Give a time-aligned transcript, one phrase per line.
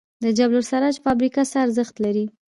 [0.23, 2.25] د جبل السراج فابریکه څه ارزښت لري؟